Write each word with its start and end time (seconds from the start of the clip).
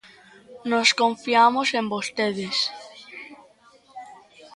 Nós 0.71 0.89
confiamos 1.01 1.69
en 1.79 1.85
vostedes. 1.93 2.57